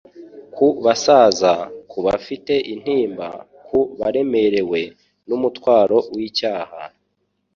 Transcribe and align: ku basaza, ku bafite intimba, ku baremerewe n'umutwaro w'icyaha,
ku 0.55 0.67
basaza, 0.85 1.53
ku 1.89 1.97
bafite 2.07 2.53
intimba, 2.73 3.27
ku 3.67 3.79
baremerewe 3.99 4.81
n'umutwaro 5.27 5.97
w'icyaha, 6.13 6.81